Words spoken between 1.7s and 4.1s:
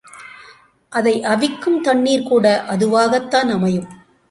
தண்ணீர்கூட அதுவாகத்தான் அமையும்.